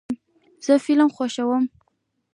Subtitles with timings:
[0.65, 1.63] زه فلم خوښوم.